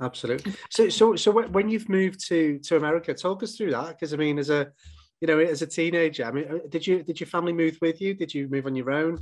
Absolutely. 0.00 0.54
So, 0.70 0.88
so, 0.88 1.16
so 1.16 1.30
when 1.30 1.68
you've 1.68 1.88
moved 1.88 2.26
to 2.28 2.58
to 2.60 2.76
America, 2.76 3.12
talk 3.12 3.42
us 3.42 3.56
through 3.56 3.72
that 3.72 3.88
because 3.88 4.14
I 4.14 4.16
mean, 4.16 4.38
as 4.38 4.50
a 4.50 4.72
you 5.20 5.28
know, 5.28 5.38
as 5.38 5.60
a 5.60 5.66
teenager, 5.66 6.24
I 6.24 6.32
mean, 6.32 6.46
uh, 6.50 6.58
did 6.68 6.86
you 6.86 7.02
did 7.02 7.20
your 7.20 7.26
family 7.26 7.52
move 7.52 7.76
with 7.82 8.00
you? 8.00 8.14
Did 8.14 8.32
you 8.32 8.48
move 8.48 8.66
on 8.66 8.74
your 8.74 8.90
own? 8.90 9.18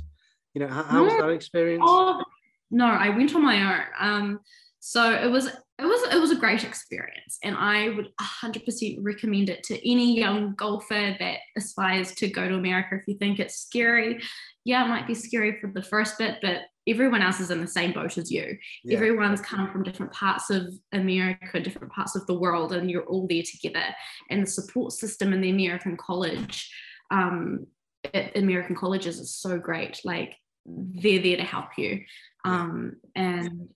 You 0.53 0.61
know, 0.61 0.67
how, 0.67 0.83
how 0.83 1.03
was 1.03 1.13
that 1.17 1.29
experience? 1.29 1.83
Oh, 1.85 2.23
no, 2.71 2.85
I 2.85 3.09
went 3.09 3.35
on 3.35 3.43
my 3.43 3.61
own. 3.61 3.83
Um, 3.99 4.39
so 4.79 5.11
it 5.11 5.29
was 5.29 5.47
it 5.47 5.85
it 6.11 6.19
was 6.19 6.31
a 6.31 6.35
great 6.35 6.63
experience, 6.63 7.37
and 7.43 7.55
I 7.55 7.89
would 7.89 8.09
100% 8.19 8.97
recommend 9.01 9.49
it 9.49 9.63
to 9.63 9.89
any 9.89 10.17
young 10.17 10.55
golfer 10.55 11.15
that 11.19 11.39
aspires 11.57 12.13
to 12.15 12.27
go 12.27 12.47
to 12.47 12.55
America. 12.55 12.95
If 12.95 13.07
you 13.07 13.17
think 13.17 13.39
it's 13.39 13.55
scary, 13.55 14.21
yeah, 14.65 14.85
it 14.85 14.89
might 14.89 15.07
be 15.07 15.15
scary 15.15 15.59
for 15.59 15.71
the 15.73 15.81
first 15.81 16.17
bit, 16.17 16.37
but 16.41 16.61
everyone 16.87 17.21
else 17.21 17.39
is 17.39 17.51
in 17.51 17.61
the 17.61 17.67
same 17.67 17.93
boat 17.93 18.17
as 18.17 18.31
you. 18.31 18.57
Yeah. 18.83 18.97
Everyone's 18.97 19.41
come 19.41 19.71
from 19.71 19.83
different 19.83 20.11
parts 20.11 20.49
of 20.49 20.73
America, 20.91 21.59
different 21.59 21.93
parts 21.93 22.15
of 22.15 22.25
the 22.27 22.33
world, 22.33 22.73
and 22.73 22.89
you're 22.89 23.05
all 23.05 23.27
there 23.27 23.43
together. 23.43 23.85
And 24.29 24.43
the 24.43 24.49
support 24.49 24.91
system 24.93 25.33
in 25.33 25.41
the 25.41 25.51
American 25.51 25.97
college, 25.97 26.71
um, 27.11 27.67
at 28.13 28.35
American 28.37 28.75
colleges 28.75 29.19
is 29.19 29.35
so 29.35 29.57
great. 29.57 30.01
Like 30.03 30.35
they're 30.65 31.21
there 31.21 31.37
to 31.37 31.43
help 31.43 31.77
you. 31.77 32.03
Um, 32.45 32.97
and 33.15 33.69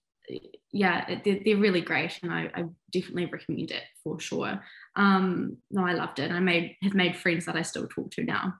yeah, 0.71 1.19
they're, 1.23 1.57
really 1.57 1.81
great, 1.81 2.19
and 2.23 2.31
I, 2.31 2.49
I, 2.55 2.63
definitely 2.91 3.25
recommend 3.25 3.71
it 3.71 3.83
for 4.03 4.19
sure. 4.19 4.63
Um, 4.95 5.57
no, 5.71 5.85
I 5.85 5.93
loved 5.93 6.19
it. 6.19 6.31
I 6.31 6.39
made 6.39 6.75
have 6.81 6.93
made 6.93 7.15
friends 7.15 7.45
that 7.45 7.55
I 7.55 7.61
still 7.61 7.87
talk 7.87 8.11
to 8.11 8.23
now. 8.23 8.55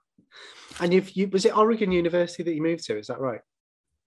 And 0.80 0.92
you've 0.92 1.10
you 1.16 1.28
was 1.28 1.44
it 1.44 1.56
Oregon 1.56 1.92
University 1.92 2.42
that 2.42 2.54
you 2.54 2.62
moved 2.62 2.84
to? 2.86 2.98
Is 2.98 3.06
that 3.08 3.20
right? 3.20 3.40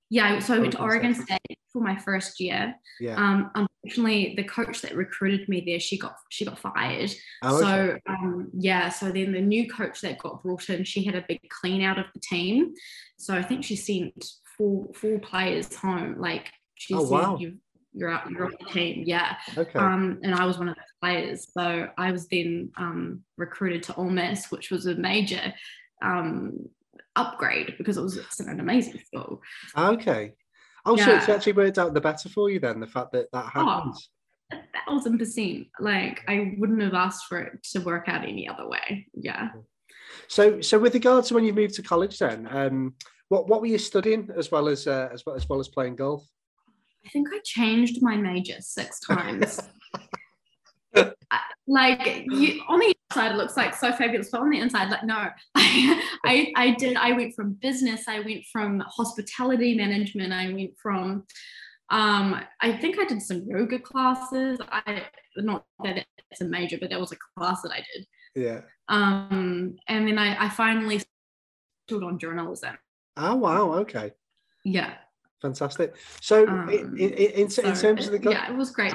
Yeah, 0.10 0.40
so 0.40 0.56
I 0.56 0.60
went 0.60 0.72
to 0.74 0.82
Oregon 0.82 1.14
State 1.14 1.60
for 1.74 1.82
my 1.82 1.98
first 1.98 2.40
year. 2.40 2.76
Yeah. 3.00 3.16
Um, 3.16 3.52
unfortunately, 3.56 4.36
the 4.38 4.44
coach 4.44 4.82
that 4.82 4.96
recruited 4.96 5.50
me 5.50 5.64
there, 5.66 5.80
she 5.80 5.98
got 5.98 6.16
she 6.30 6.46
got 6.46 6.60
fired. 6.60 7.12
Oh, 7.44 7.60
so 7.60 7.68
okay. 7.68 8.02
um, 8.08 8.50
yeah, 8.54 8.90
so 8.90 9.12
then 9.12 9.34
the 9.34 9.42
new 9.42 9.70
coach 9.70 10.02
that 10.02 10.18
got 10.18 10.44
brought 10.44 10.70
in, 10.70 10.86
she 10.86 11.04
had 11.04 11.16
a 11.16 11.26
big 11.28 11.42
clean 11.50 11.82
out 11.82 12.00
of 12.00 12.06
the 12.14 12.22
team. 12.22 12.74
So 13.18 13.36
I 13.36 13.44
think 13.44 13.66
she 13.66 13.76
sent 13.76 14.26
four 14.58 14.88
four 14.94 15.20
players 15.20 15.76
home. 15.76 16.16
Like 16.18 16.52
oh, 16.94 17.06
said, 17.06 17.12
wow. 17.12 17.38
you 17.40 17.58
you're 17.94 18.10
out, 18.10 18.30
you're 18.30 18.46
on 18.46 18.54
the 18.60 18.72
team. 18.72 19.04
Yeah. 19.06 19.36
Okay. 19.58 19.80
Um, 19.80 20.20
and 20.24 20.36
I 20.36 20.46
was 20.46 20.58
one 20.58 20.70
of 20.70 20.76
those 20.76 20.84
players. 21.02 21.48
So 21.52 21.90
I 21.98 22.12
was 22.12 22.28
then 22.28 22.72
um, 22.78 23.22
recruited 23.38 23.84
to 23.84 23.96
Ole 23.96 24.10
Miss, 24.10 24.52
which 24.52 24.70
was 24.70 24.86
a 24.86 24.96
major 24.96 25.54
um, 26.04 26.70
upgrade 27.16 27.74
because 27.78 27.98
it 27.98 28.02
was 28.02 28.20
an 28.40 28.60
amazing 28.60 29.00
school. 29.00 29.42
Okay. 29.76 30.34
Oh, 30.86 30.96
yeah. 30.96 31.06
so 31.06 31.16
it's 31.16 31.30
actually 31.30 31.54
worked 31.54 31.78
out 31.78 31.94
the 31.94 32.02
better 32.02 32.30
for 32.30 32.50
you 32.50 32.60
then, 32.60 32.80
the 32.80 32.88
fact 32.88 33.12
that 33.14 33.28
that 33.34 33.46
happens. 33.46 34.10
Oh, 34.54 34.58
a 34.58 34.62
thousand 34.86 35.18
percent. 35.18 35.68
Like 35.80 36.24
I 36.28 36.54
wouldn't 36.58 36.82
have 36.82 36.94
asked 36.94 37.26
for 37.28 37.40
it 37.40 37.64
to 37.72 37.80
work 37.80 38.08
out 38.08 38.24
any 38.24 38.48
other 38.48 38.68
way. 38.70 39.08
Yeah. 39.14 39.50
So, 40.30 40.62
so 40.62 40.80
with 40.80 40.94
regard 40.94 41.26
to 41.26 41.34
when 41.34 41.44
you 41.44 41.54
moved 41.54 41.76
to 41.76 41.84
college, 41.84 42.20
then, 42.20 42.48
um, 42.50 42.94
what 43.28 43.50
what 43.50 43.60
were 43.60 43.68
you 43.68 43.78
studying 43.78 44.30
as 44.38 44.52
well 44.52 44.70
as 44.70 44.88
uh, 44.88 45.10
as 45.12 45.26
well 45.26 45.36
as 45.36 45.50
well 45.50 45.60
as 45.60 45.68
playing 45.68 45.98
golf? 45.98 46.26
I 47.06 47.10
think 47.10 47.28
I 47.34 47.40
changed 47.44 48.02
my 48.02 48.16
major 48.16 48.56
six 48.60 49.00
times. 49.08 49.62
like 51.68 52.26
you 52.30 52.62
on 52.68 52.80
the 52.80 52.96
outside 53.12 53.32
it 53.34 53.38
looks 53.38 53.58
like 53.58 53.76
so 53.76 53.92
fabulous 53.92 54.30
but 54.32 54.42
on 54.42 54.50
the 54.50 54.60
inside 54.60 54.90
like 54.90 55.04
no. 55.04 55.28
I, 55.56 56.02
I 56.26 56.54
i 56.56 56.72
did 56.72 56.96
i 56.98 57.12
went 57.12 57.36
from 57.36 57.54
business 57.62 58.08
i 58.08 58.20
went 58.20 58.46
from 58.52 58.80
hospitality 58.88 59.76
management 59.76 60.34
i 60.34 60.52
went 60.52 60.72
from 60.82 61.26
um 61.90 62.42
i 62.62 62.72
think 62.72 62.98
i 63.00 63.06
did 63.06 63.22
some 63.22 63.44
yoga 63.48 63.80
classes. 63.80 64.60
I 64.72 65.04
not 65.36 65.66
that 65.84 66.06
it's 66.32 66.42
a 66.42 66.46
major 66.46 66.78
but 66.80 66.90
that 66.90 67.00
was 67.00 67.12
a 67.12 67.18
class 67.38 67.62
that 67.62 67.72
i 67.72 67.84
did. 67.94 68.08
Yeah. 68.36 68.62
Um 68.90 69.76
and 69.88 70.08
then 70.08 70.18
i 70.18 70.46
i 70.46 70.50
finally 70.50 71.02
stood 71.88 72.04
on 72.04 72.18
journalism. 72.20 72.78
Oh 73.16 73.36
wow. 73.36 73.74
Okay. 73.74 74.12
Yeah 74.66 74.96
fantastic 75.42 75.96
so 76.22 76.48
um, 76.48 76.70
in, 76.70 76.98
in, 76.98 77.14
in, 77.14 77.42
in, 77.42 77.48
terms 77.48 78.08
of 78.08 78.12
the 78.12 78.32
yeah 78.32 78.52
it 78.52 78.56
was 78.56 78.72
great 78.72 78.94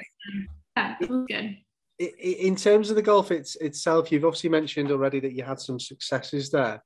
yeah 0.76 0.96
it 1.00 1.08
was 1.08 1.24
good 1.28 1.56
in 1.98 2.56
terms 2.56 2.90
of 2.90 2.96
the 2.96 3.02
golf 3.02 3.30
it's, 3.30 3.56
itself, 3.56 4.10
you've 4.10 4.24
obviously 4.24 4.50
mentioned 4.50 4.90
already 4.90 5.20
that 5.20 5.32
you 5.32 5.44
had 5.44 5.60
some 5.60 5.78
successes 5.78 6.50
there. 6.50 6.82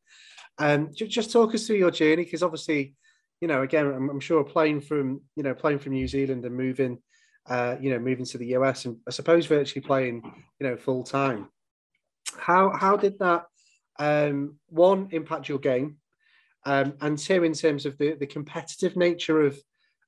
Um, 0.58 0.90
just 0.94 1.32
talk 1.32 1.54
us 1.54 1.66
through 1.66 1.76
your 1.76 1.90
journey, 1.90 2.24
because 2.24 2.42
obviously, 2.42 2.94
you 3.40 3.48
know, 3.48 3.62
again, 3.62 3.86
I'm, 3.86 4.10
I'm, 4.10 4.20
sure 4.20 4.42
playing 4.42 4.80
from, 4.80 5.20
you 5.36 5.42
know, 5.42 5.54
playing 5.54 5.78
from 5.78 5.92
New 5.92 6.08
Zealand 6.08 6.44
and 6.44 6.56
moving, 6.56 6.98
uh, 7.48 7.76
you 7.80 7.90
know, 7.90 7.98
moving 7.98 8.24
to 8.26 8.38
the 8.38 8.48
US 8.56 8.86
and 8.86 8.96
I 9.06 9.10
suppose 9.10 9.46
virtually 9.46 9.86
playing, 9.86 10.22
you 10.58 10.66
know, 10.66 10.76
full 10.76 11.04
time. 11.04 11.48
How 12.38 12.70
how 12.70 12.96
did 12.96 13.18
that 13.20 13.44
um, 13.98 14.58
one 14.68 15.08
impact 15.12 15.48
your 15.48 15.58
game, 15.58 15.98
um, 16.66 16.94
and 17.00 17.16
two 17.16 17.44
in 17.44 17.54
terms 17.54 17.86
of 17.86 17.96
the 17.96 18.14
the 18.14 18.26
competitive 18.26 18.96
nature 18.96 19.40
of 19.42 19.58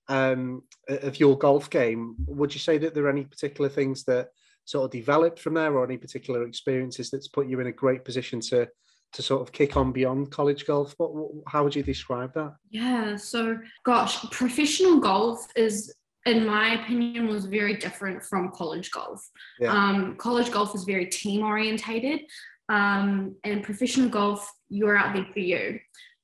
um, 0.09 0.63
of 0.89 1.19
your 1.19 1.39
golf 1.39 1.71
game? 1.71 2.17
Would 2.27 2.53
you 2.53 2.61
say 2.61 2.77
that 2.79 2.95
there 2.95 3.05
are 3.05 3.11
any 3.11 3.25
particular 3.25 3.71
things 3.71 4.05
that 4.05 4.29
sort 4.69 4.85
of 4.85 4.91
developed 4.91 5.39
from 5.39 5.55
there 5.55 5.73
or 5.73 5.85
any 5.85 5.97
particular 5.97 6.47
experiences 6.47 7.09
that's 7.11 7.29
put 7.29 7.49
you 7.49 7.59
in 7.61 7.69
a 7.69 7.73
great 7.73 8.05
position 8.05 8.41
to 8.41 8.69
to 9.15 9.23
sort 9.23 9.41
of 9.41 9.51
kick 9.51 9.79
on 9.79 9.93
beyond 9.93 10.31
college 10.31 10.67
golf 10.67 10.95
what, 10.99 11.11
how 11.47 11.65
would 11.65 11.75
you 11.75 11.83
describe 11.83 12.33
that 12.35 12.55
yeah 12.69 13.17
so 13.17 13.59
gosh 13.85 14.23
professional 14.31 15.01
golf 15.01 15.47
is 15.57 15.95
in 16.27 16.45
my 16.45 16.75
opinion 16.83 17.29
was 17.29 17.47
very 17.47 17.77
different 17.79 18.23
from 18.23 18.51
college 18.51 18.91
golf 18.91 19.27
yeah. 19.59 19.73
um, 19.73 20.15
college 20.17 20.51
golf 20.51 20.75
is 20.75 20.85
very 20.85 21.07
team 21.07 21.43
orientated 21.43 22.21
um, 22.69 23.35
and 23.45 23.63
professional 23.63 24.11
golf 24.11 24.53
you're 24.69 24.99
out 24.99 25.15
there 25.15 25.27
for 25.33 25.41
you 25.41 25.79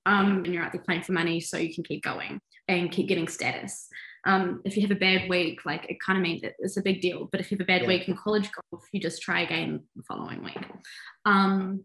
um, 0.06 0.44
and 0.44 0.54
you're 0.54 0.62
out 0.62 0.72
there 0.72 0.82
playing 0.82 1.03
for 1.03 1.12
money 1.12 1.41
so 1.41 1.56
you 1.56 1.75
can 1.75 1.84
keep 1.84 2.03
going 2.03 2.41
and 2.69 2.91
keep 2.91 3.09
getting 3.09 3.28
status 3.28 3.88
um, 4.26 4.62
if 4.65 4.76
you 4.76 4.82
have 4.82 4.91
a 4.91 4.98
bad 4.98 5.28
week, 5.28 5.65
like 5.66 5.87
it 5.88 6.00
kind 6.00 6.19
of 6.19 6.22
means 6.22 6.41
that 6.42 6.54
it's 6.59 6.76
a 6.76 6.82
big 6.82 7.00
deal. 7.00 7.28
But 7.31 7.41
if 7.41 7.50
you 7.50 7.56
have 7.56 7.65
a 7.65 7.66
bad 7.66 7.82
yeah. 7.82 7.88
week 7.88 8.09
in 8.09 8.16
college 8.16 8.50
golf, 8.53 8.84
you 8.92 9.00
just 9.00 9.22
try 9.22 9.42
again 9.42 9.82
the 9.97 10.03
following 10.03 10.42
week. 10.42 10.59
Um, 11.26 11.84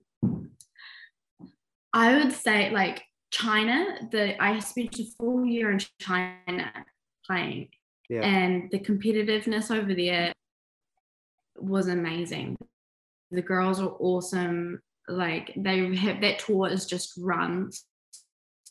I 1.93 2.17
would 2.17 2.31
say 2.31 2.71
like 2.71 3.03
China, 3.31 4.07
the 4.11 4.41
I 4.41 4.59
spent 4.59 4.99
a 4.99 5.05
full 5.17 5.45
year 5.45 5.71
in 5.71 5.79
China 5.99 6.71
playing, 7.25 7.69
yeah. 8.09 8.21
and 8.21 8.71
the 8.71 8.79
competitiveness 8.79 9.69
over 9.75 9.93
there 9.93 10.31
was 11.57 11.87
amazing. 11.87 12.57
The 13.31 13.41
girls 13.41 13.81
are 13.81 13.95
awesome. 13.99 14.79
Like 15.09 15.53
they 15.57 15.93
have 15.95 16.21
that 16.21 16.39
tour 16.39 16.69
is 16.69 16.85
just 16.85 17.13
run 17.17 17.71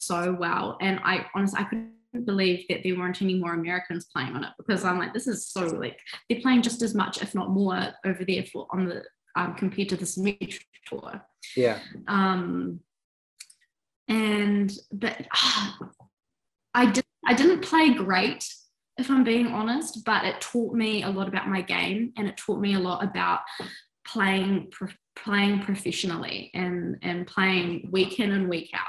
so 0.01 0.37
well, 0.39 0.77
and 0.81 1.01
I 1.03 1.27
honestly 1.35 1.61
I 1.61 1.65
couldn't 1.65 2.25
believe 2.25 2.65
that 2.69 2.83
there 2.83 2.97
weren't 2.97 3.23
any 3.23 3.35
more 3.35 3.55
Americans 3.55 4.07
playing 4.13 4.35
on 4.35 4.45
it 4.45 4.51
because 4.59 4.85
I'm 4.85 4.99
like, 4.99 5.13
this 5.13 5.27
is 5.27 5.49
so 5.49 5.67
like 5.67 5.99
they're 6.29 6.41
playing 6.41 6.63
just 6.63 6.83
as 6.83 6.95
much, 6.95 7.23
if 7.23 7.35
not 7.35 7.51
more, 7.51 7.95
over 8.05 8.25
there 8.25 8.45
for 8.45 8.67
on 8.71 8.87
the 8.87 9.05
um, 9.37 9.55
compared 9.55 9.91
to 9.91 9.97
Symetra 9.97 10.61
tour. 10.87 11.23
Yeah. 11.57 11.79
Um. 12.07 12.81
And 14.09 14.73
but 14.91 15.27
uh, 15.31 15.73
I 16.75 16.87
did 16.87 17.05
I 17.27 17.35
didn't 17.35 17.61
play 17.61 17.93
great 17.93 18.45
if 18.99 19.11
I'm 19.11 19.23
being 19.25 19.49
honest, 19.49 20.05
but 20.05 20.25
it 20.25 20.41
taught 20.41 20.75
me 20.75 21.05
a 21.05 21.09
lot 21.09 21.29
about 21.29 21.49
my 21.49 21.63
game 21.63 22.13
and 22.17 22.29
it 22.29 22.37
taught 22.37 22.61
me 22.61 22.75
a 22.75 22.81
lot 22.81 23.05
about 23.05 23.41
playing 24.07 24.73
playing 25.17 25.61
professionally 25.63 26.51
and 26.55 26.97
and 27.03 27.27
playing 27.27 27.89
week 27.91 28.21
in 28.21 28.33
and 28.33 28.49
week 28.49 28.71
out 28.75 28.87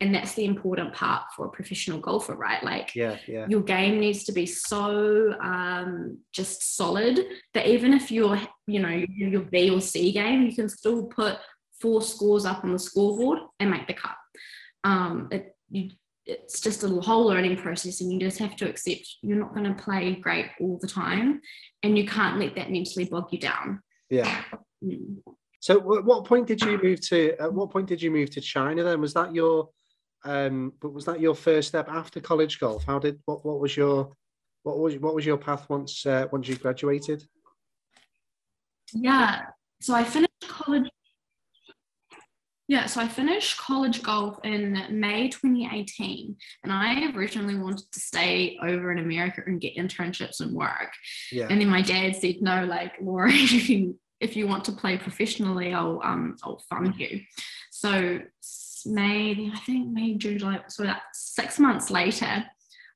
and 0.00 0.14
that's 0.14 0.32
the 0.34 0.46
important 0.46 0.94
part 0.94 1.24
for 1.36 1.46
a 1.46 1.50
professional 1.50 2.00
golfer 2.00 2.34
right? 2.34 2.62
Like 2.62 2.94
yeah, 2.94 3.18
yeah. 3.26 3.46
your 3.48 3.60
game 3.60 4.00
needs 4.00 4.24
to 4.24 4.32
be 4.32 4.46
so 4.46 5.34
um, 5.40 6.18
just 6.32 6.76
solid 6.76 7.20
that 7.54 7.66
even 7.66 7.92
if 7.92 8.10
you're 8.10 8.40
you 8.66 8.80
know 8.80 8.88
your 8.88 9.42
b 9.42 9.70
or 9.70 9.80
c 9.80 10.12
game 10.12 10.42
you 10.42 10.54
can 10.54 10.68
still 10.68 11.04
put 11.04 11.38
four 11.80 12.02
scores 12.02 12.44
up 12.44 12.64
on 12.64 12.72
the 12.72 12.78
scoreboard 12.78 13.38
and 13.58 13.70
make 13.70 13.86
the 13.86 13.94
cut. 13.94 14.16
Um, 14.84 15.28
it, 15.30 15.56
you, 15.70 15.90
it's 16.26 16.60
just 16.60 16.84
a 16.84 16.88
whole 16.88 17.26
learning 17.26 17.56
process 17.56 18.00
and 18.00 18.12
you 18.12 18.20
just 18.20 18.38
have 18.38 18.54
to 18.56 18.68
accept 18.68 19.16
you're 19.22 19.38
not 19.38 19.54
going 19.54 19.64
to 19.64 19.82
play 19.82 20.14
great 20.14 20.46
all 20.60 20.78
the 20.80 20.86
time 20.86 21.40
and 21.82 21.96
you 21.96 22.06
can't 22.06 22.38
let 22.38 22.54
that 22.54 22.70
mentally 22.70 23.06
bog 23.06 23.28
you 23.30 23.38
down. 23.38 23.80
Yeah. 24.08 24.42
Mm. 24.84 25.18
so 25.60 25.76
at 25.98 26.04
what 26.04 26.24
point 26.24 26.46
did 26.46 26.62
you 26.62 26.80
move 26.82 27.00
to 27.08 27.34
at 27.38 27.52
what 27.52 27.70
point 27.70 27.86
did 27.86 28.00
you 28.00 28.10
move 28.10 28.30
to 28.30 28.40
china 28.40 28.82
then? 28.82 29.00
Was 29.00 29.12
that 29.14 29.34
your 29.34 29.68
um, 30.24 30.72
but 30.80 30.92
was 30.92 31.04
that 31.06 31.20
your 31.20 31.34
first 31.34 31.68
step 31.68 31.88
after 31.88 32.20
college 32.20 32.60
golf? 32.60 32.84
How 32.84 32.98
did 32.98 33.20
what 33.24 33.44
what 33.44 33.60
was 33.60 33.76
your 33.76 34.12
what 34.62 34.78
was 34.78 34.96
what 34.98 35.14
was 35.14 35.24
your 35.24 35.38
path 35.38 35.68
once 35.68 36.04
uh, 36.04 36.26
once 36.30 36.48
you 36.48 36.56
graduated? 36.56 37.24
Yeah, 38.92 39.42
so 39.80 39.94
I 39.94 40.04
finished 40.04 40.32
college. 40.48 40.88
Yeah, 42.68 42.86
so 42.86 43.00
I 43.00 43.08
finished 43.08 43.58
college 43.58 44.00
golf 44.00 44.38
in 44.44 44.80
May 44.90 45.28
2018, 45.28 46.36
and 46.62 46.72
I 46.72 47.10
originally 47.16 47.56
wanted 47.56 47.90
to 47.90 48.00
stay 48.00 48.58
over 48.62 48.92
in 48.92 48.98
America 48.98 49.42
and 49.44 49.60
get 49.60 49.76
internships 49.76 50.40
and 50.40 50.54
work. 50.54 50.92
Yeah. 51.32 51.48
And 51.50 51.60
then 51.60 51.68
my 51.68 51.82
dad 51.82 52.14
said, 52.14 52.36
"No, 52.42 52.64
like 52.64 52.92
Laura, 53.00 53.30
if 53.32 53.70
you 53.70 53.98
if 54.20 54.36
you 54.36 54.46
want 54.46 54.66
to 54.66 54.72
play 54.72 54.98
professionally, 54.98 55.72
I'll 55.72 56.00
um 56.04 56.36
I'll 56.44 56.62
fund 56.68 56.94
you." 56.96 57.22
So 57.70 58.20
May, 58.86 59.50
I 59.52 59.58
think 59.60 59.88
May, 59.88 60.14
June, 60.14 60.38
July. 60.38 60.60
So 60.68 60.84
that 60.84 61.02
six 61.12 61.58
months 61.58 61.90
later, 61.90 62.44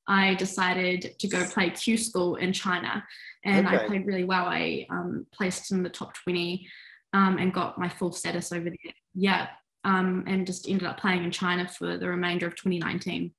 I 0.07 0.35
decided 0.35 1.15
to 1.19 1.27
go 1.27 1.45
play 1.45 1.69
Q 1.71 1.97
school 1.97 2.35
in 2.35 2.53
China, 2.53 3.03
and 3.43 3.67
Okay. 3.67 3.77
I 3.77 3.87
played 3.87 4.05
really 4.05 4.23
well. 4.23 4.45
I 4.45 4.85
um, 4.89 5.25
placed 5.33 5.71
in 5.71 5.83
the 5.83 5.89
top 5.89 6.13
20 6.13 6.67
um, 7.13 7.37
and 7.37 7.53
got 7.53 7.77
my 7.77 7.89
full 7.89 8.11
status 8.11 8.51
over 8.51 8.65
there. 8.65 8.93
Yeah, 9.13 9.47
um, 9.83 10.23
and 10.27 10.45
just 10.45 10.69
ended 10.69 10.87
up 10.87 10.99
playing 10.99 11.23
in 11.23 11.31
China 11.31 11.67
for 11.67 11.97
the 11.97 12.07
remainder 12.07 12.47
of 12.47 12.55
2019. 12.55 13.31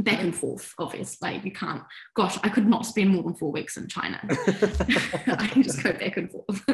Back 0.00 0.20
and 0.20 0.34
forth, 0.34 0.74
obviously. 0.78 1.34
Like 1.34 1.44
you 1.44 1.52
can't. 1.52 1.82
Gosh, 2.14 2.38
I 2.42 2.48
could 2.48 2.66
not 2.66 2.84
spend 2.84 3.10
more 3.10 3.22
than 3.22 3.34
four 3.34 3.52
weeks 3.52 3.76
in 3.76 3.88
China. 3.88 4.20
I 4.28 5.48
can 5.50 5.62
just 5.62 5.82
go 5.82 5.92
back 5.92 6.16
and 6.16 6.30
forth. 6.30 6.64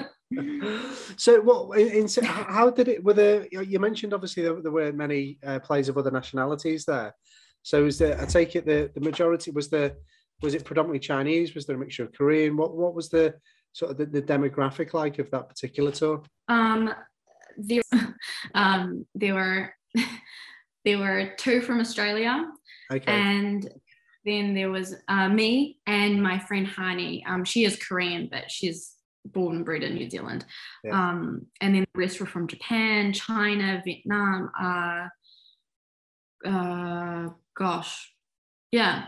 So 1.16 1.40
what 1.40 1.78
in, 1.78 2.06
in, 2.06 2.24
how 2.24 2.70
did 2.70 2.86
it 2.86 3.02
were 3.02 3.14
there 3.14 3.46
you 3.50 3.80
mentioned 3.80 4.14
obviously 4.14 4.42
there, 4.42 4.60
there 4.62 4.70
were 4.70 4.92
many 4.92 5.38
uh, 5.44 5.58
players 5.58 5.88
of 5.88 5.98
other 5.98 6.10
nationalities 6.10 6.84
there. 6.84 7.14
So 7.62 7.84
was 7.84 7.98
there 7.98 8.20
i 8.20 8.24
take 8.24 8.56
it 8.56 8.64
the, 8.64 8.90
the 8.94 9.00
majority 9.00 9.50
was 9.50 9.68
the 9.68 9.96
was 10.42 10.54
it 10.54 10.64
predominantly 10.64 11.00
chinese? 11.00 11.54
Was 11.54 11.66
there 11.66 11.76
a 11.76 11.78
mixture 11.78 12.04
of 12.04 12.12
korean? 12.12 12.56
What 12.56 12.76
what 12.76 12.94
was 12.94 13.08
the 13.08 13.34
sort 13.72 13.90
of 13.90 13.98
the, 13.98 14.06
the 14.06 14.22
demographic 14.22 14.94
like 14.94 15.18
of 15.18 15.30
that 15.30 15.48
particular 15.48 15.90
tour? 15.90 16.22
Um, 16.48 16.92
there, 17.56 17.82
um, 18.54 19.06
there 19.14 19.34
were 19.34 19.74
there 20.84 20.98
were 20.98 21.32
two 21.38 21.60
from 21.60 21.80
Australia, 21.80 22.46
okay. 22.92 23.12
And 23.12 23.68
then 24.24 24.54
there 24.54 24.70
was 24.70 24.94
uh, 25.08 25.28
me 25.28 25.78
and 25.86 26.22
my 26.22 26.38
friend 26.38 26.66
Hani. 26.66 27.26
Um, 27.26 27.44
she 27.44 27.64
is 27.64 27.76
Korean, 27.76 28.28
but 28.30 28.50
she's 28.50 28.94
born 29.24 29.56
and 29.56 29.64
bred 29.64 29.82
in 29.82 29.94
New 29.94 30.08
Zealand. 30.10 30.44
Yeah. 30.84 30.92
Um, 31.10 31.46
and 31.60 31.74
then 31.74 31.86
the 31.94 32.00
rest 32.00 32.20
were 32.20 32.26
from 32.26 32.46
Japan, 32.46 33.12
China, 33.12 33.82
Vietnam. 33.84 34.50
Uh, 34.60 35.08
uh, 36.48 37.28
gosh, 37.56 38.12
yeah, 38.72 39.06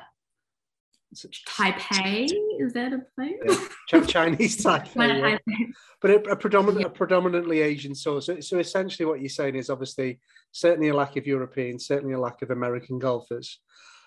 Taipei. 1.47 2.29
Is 2.59 2.73
that 2.73 2.93
a 2.93 3.01
place? 3.15 3.69
Yeah. 3.93 4.05
Chinese 4.07 4.63
China, 4.63 4.85
yeah. 4.97 5.37
Taipei. 5.39 5.73
but 6.01 6.11
a, 6.11 6.15
a 6.31 6.37
predominant 6.37 6.87
a 6.87 6.91
predominantly 6.91 7.61
asian 7.61 7.95
source 7.95 8.27
so, 8.27 8.41
so 8.41 8.59
essentially 8.59 9.05
what 9.05 9.21
you're 9.21 9.29
saying 9.29 9.55
is 9.57 9.69
obviously 9.69 10.19
certainly 10.53 10.89
a 10.89 10.95
lack 10.95 11.17
of 11.17 11.27
european 11.27 11.79
certainly 11.79 12.15
a 12.15 12.19
lack 12.19 12.41
of 12.41 12.51
american 12.51 12.99
golfers 12.99 13.61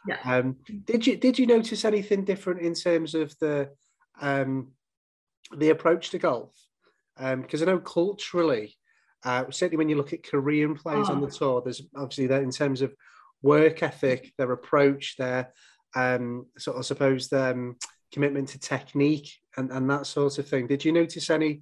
Yeah. 0.07 0.17
um 0.23 0.55
did 0.85 1.05
you 1.05 1.17
did 1.17 1.37
you 1.37 1.45
notice 1.45 1.85
anything 1.85 2.23
different 2.25 2.61
in 2.61 2.73
terms 2.73 3.13
of 3.13 3.37
the 3.39 3.69
um 4.21 4.71
the 5.55 5.69
approach 5.69 6.09
to 6.09 6.17
golf 6.17 6.53
um 7.17 7.41
because 7.41 7.61
i 7.61 7.65
know 7.65 7.79
culturally 7.79 8.75
uh 9.23 9.43
certainly 9.51 9.77
when 9.77 9.89
you 9.89 9.95
look 9.97 10.13
at 10.13 10.23
korean 10.27 10.75
players 10.75 11.09
on 11.09 11.21
the 11.21 11.27
Oh. 11.27 11.29
tour 11.29 11.61
there's 11.63 11.81
obviously 11.95 12.27
that 12.27 12.43
in 12.43 12.51
terms 12.51 12.81
of 12.81 12.93
work 13.41 13.83
ethic 13.83 14.33
their 14.37 14.51
approach 14.51 15.15
their 15.17 15.53
um 15.95 16.45
sort 16.57 16.75
of 16.77 16.81
I 16.81 16.83
suppose 16.83 17.29
their 17.29 17.51
um, 17.53 17.77
commitment 18.11 18.49
to 18.49 18.59
technique 18.59 19.29
and, 19.57 19.71
and 19.71 19.89
that 19.89 20.05
sort 20.07 20.37
of 20.37 20.47
thing. 20.47 20.67
Did 20.67 20.83
you 20.85 20.91
notice 20.91 21.29
any 21.29 21.61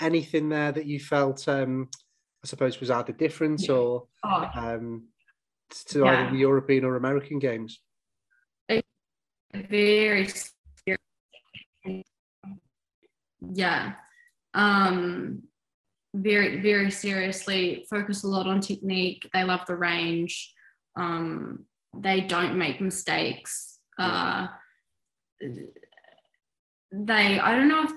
anything 0.00 0.48
there 0.48 0.72
that 0.72 0.86
you 0.86 1.00
felt 1.00 1.48
um 1.48 1.88
I 2.44 2.46
suppose 2.46 2.80
was 2.80 2.90
either 2.90 3.12
different 3.12 3.60
Yeah. 3.68 3.74
or 3.74 4.06
Oh, 4.24 4.48
um 4.54 5.08
to 5.86 5.98
Yeah. 6.00 6.12
either 6.12 6.30
the 6.30 6.38
European 6.38 6.84
or 6.84 6.96
American 6.96 7.38
games? 7.38 7.80
very. 9.54 10.28
Yeah. 13.52 13.92
Um 14.54 15.42
very 16.14 16.60
very 16.62 16.90
seriously 16.90 17.86
focus 17.90 18.24
a 18.24 18.28
lot 18.28 18.46
on 18.46 18.60
technique. 18.60 19.28
They 19.32 19.44
love 19.44 19.60
the 19.66 19.76
range. 19.76 20.52
Um 20.96 21.66
they 21.94 22.20
don't 22.22 22.56
make 22.56 22.80
mistakes. 22.80 23.78
Uh 23.98 24.48
they 26.92 27.38
i 27.40 27.54
don't 27.54 27.68
know 27.68 27.82
if 27.84 27.92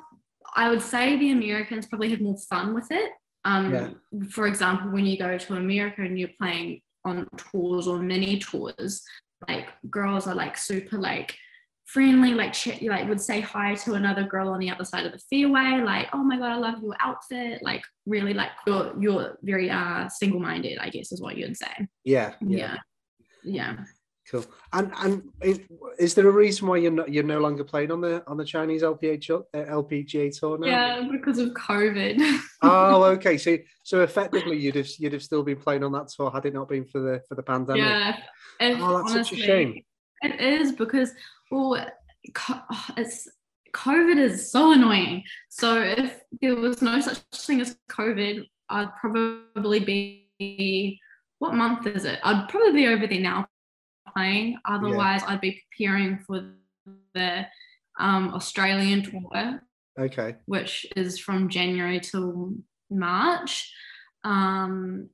i 0.55 0.69
would 0.69 0.81
say 0.81 1.17
the 1.17 1.31
americans 1.31 1.85
probably 1.85 2.09
have 2.09 2.19
more 2.21 2.37
fun 2.49 2.73
with 2.73 2.91
it. 2.91 3.11
Um 3.45 3.73
Yeah. 3.73 3.89
for 4.29 4.47
example 4.47 4.91
when 4.91 5.05
you 5.05 5.17
go 5.17 5.37
to 5.37 5.53
america 5.55 6.01
and 6.01 6.19
you're 6.19 6.35
playing 6.37 6.81
on 7.05 7.27
tours 7.37 7.87
or 7.87 7.99
mini 7.99 8.39
tours 8.39 9.01
like 9.47 9.67
girls 9.89 10.27
are 10.27 10.35
like 10.35 10.57
super 10.57 10.97
like 10.97 11.35
friendly 11.93 12.33
like 12.33 12.53
ch- 12.53 12.81
like 12.83 13.07
would 13.09 13.19
say 13.21 13.39
hi 13.41 13.73
to 13.73 13.93
another 13.95 14.23
girl 14.23 14.49
on 14.49 14.59
the 14.59 14.69
other 14.69 14.85
side 14.85 15.05
of 15.05 15.11
the 15.11 15.17
fairway 15.29 15.81
like 15.83 16.07
oh 16.13 16.23
my 16.23 16.37
god 16.37 16.51
i 16.51 16.55
love 16.57 16.81
your 16.83 16.95
outfit 16.99 17.61
like 17.63 17.83
really 18.05 18.33
like 18.33 18.51
you're 18.67 18.93
you're 18.99 19.37
very 19.41 19.69
uh 19.71 20.07
single-minded 20.07 20.77
i 20.79 20.89
guess 20.89 21.11
is 21.11 21.21
what 21.21 21.35
you'd 21.37 21.57
say 21.57 21.73
Yeah, 22.03 22.33
yeah 22.41 22.75
yeah, 23.41 23.77
cool. 24.29 24.45
And 24.73 24.91
and 24.97 25.23
is, 25.41 25.61
is 25.97 26.13
there 26.13 26.27
a 26.27 26.31
reason 26.31 26.67
why 26.67 26.77
you're 26.77 26.91
not 26.91 27.11
you're 27.11 27.23
no 27.23 27.39
longer 27.39 27.63
playing 27.63 27.89
on 27.89 28.01
the 28.01 28.21
on 28.27 28.35
the 28.35 28.43
Chinese 28.43 28.83
LPGA 28.83 29.21
tour, 29.25 29.45
uh, 29.53 29.59
LPGA 29.81 30.37
tour 30.37 30.57
now? 30.59 30.67
yeah 30.67 31.07
because 31.09 31.39
of 31.39 31.49
covid 31.51 32.21
Oh, 32.61 33.05
okay. 33.15 33.37
So 33.37 33.57
so 33.83 34.01
effectively 34.03 34.57
you'd 34.57 34.75
have 34.75 34.89
you'd 34.99 35.13
have 35.13 35.23
still 35.23 35.41
been 35.43 35.55
playing 35.55 35.83
on 35.85 35.93
that 35.93 36.09
tour 36.09 36.29
had 36.29 36.45
it 36.45 36.53
not 36.53 36.67
been 36.67 36.83
for 36.85 36.99
the 36.99 37.21
for 37.29 37.35
the 37.35 37.43
pandemic. 37.43 37.85
yeah 37.85 38.17
if, 38.59 38.81
Oh, 38.81 38.97
that's 38.97 39.13
such 39.29 39.39
a 39.39 39.41
shame. 39.41 39.81
It 40.21 40.39
is 40.39 40.71
because 40.73 41.11
well 41.51 41.85
it's 42.97 43.27
covid 43.73 44.17
is 44.17 44.51
so 44.51 44.71
annoying. 44.71 45.23
So 45.49 45.81
if 45.81 46.21
there 46.41 46.55
was 46.55 46.81
no 46.81 46.99
such 46.99 47.19
thing 47.33 47.61
as 47.61 47.77
covid 47.89 48.45
i'd 48.69 48.95
probably 48.99 49.79
be 50.39 50.99
what 51.39 51.53
month 51.53 51.87
is 51.87 52.05
it? 52.05 52.19
I'd 52.23 52.49
probably 52.49 52.73
be 52.73 52.87
over 52.87 53.07
there 53.07 53.19
now 53.19 53.47
playing. 54.13 54.57
Otherwise 54.65 55.21
i'd 55.27 55.41
be 55.41 55.61
preparing 55.71 56.19
for 56.25 56.51
the 57.13 57.45
um, 57.99 58.33
australian 58.33 59.03
tour. 59.03 59.61
Okay. 59.99 60.35
which 60.45 60.85
is 60.95 61.19
from 61.19 61.49
January 61.49 61.99
till 61.99 62.53
March. 62.89 63.71
Um, 64.23 65.09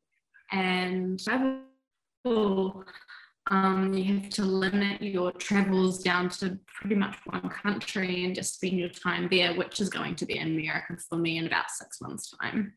and 0.52 1.19
travel, 1.19 2.84
um, 3.51 3.94
you 3.94 4.19
have 4.19 4.30
to 4.31 4.44
limit 4.44 5.01
your 5.01 5.31
travels 5.31 6.01
down 6.01 6.30
to 6.30 6.57
pretty 6.68 6.95
much 6.95 7.15
one 7.25 7.47
country 7.50 8.25
and 8.25 8.33
just 8.33 8.56
spend 8.56 8.80
your 8.80 8.89
time 8.89 9.27
there, 9.30 9.53
which 9.53 9.80
is 9.80 9.89
going 9.89 10.15
to 10.15 10.25
be 10.25 10.38
America 10.38 10.97
for 11.07 11.18
me 11.18 11.38
in 11.38 11.45
about 11.45 11.69
six 11.69 12.01
months' 12.01 12.33
time. 12.42 12.73